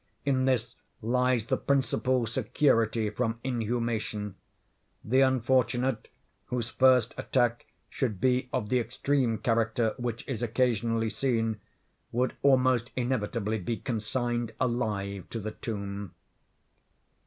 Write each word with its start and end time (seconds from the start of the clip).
In 0.25 0.45
this 0.45 0.75
lies 1.03 1.45
the 1.45 1.57
principal 1.57 2.25
security 2.25 3.11
from 3.11 3.39
inhumation. 3.43 4.33
The 5.05 5.21
unfortunate 5.21 6.07
whose 6.47 6.69
first 6.69 7.13
attack 7.19 7.67
should 7.87 8.19
be 8.19 8.49
of 8.51 8.69
the 8.69 8.79
extreme 8.79 9.37
character 9.37 9.93
which 9.97 10.27
is 10.27 10.41
occasionally 10.41 11.11
seen, 11.11 11.59
would 12.11 12.33
almost 12.41 12.89
inevitably 12.95 13.59
be 13.59 13.77
consigned 13.77 14.53
alive 14.59 15.29
to 15.29 15.39
the 15.39 15.51
tomb. 15.51 16.15